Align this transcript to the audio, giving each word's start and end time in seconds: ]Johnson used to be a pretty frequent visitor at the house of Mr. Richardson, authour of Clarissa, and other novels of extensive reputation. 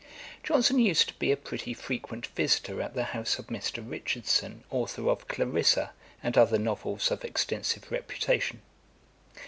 ]Johnson 0.43 0.79
used 0.79 1.09
to 1.09 1.13
be 1.19 1.31
a 1.31 1.37
pretty 1.37 1.75
frequent 1.75 2.25
visitor 2.25 2.81
at 2.81 2.95
the 2.95 3.03
house 3.13 3.37
of 3.37 3.45
Mr. 3.49 3.87
Richardson, 3.87 4.63
authour 4.71 5.11
of 5.11 5.27
Clarissa, 5.27 5.91
and 6.23 6.35
other 6.39 6.57
novels 6.57 7.11
of 7.11 7.23
extensive 7.23 7.91
reputation. 7.91 8.63